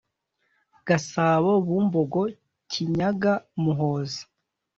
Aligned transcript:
gasabo 0.87 1.51
bumbogo 1.67 2.21
kinyaga 2.71 3.33
muhozi 3.61 4.21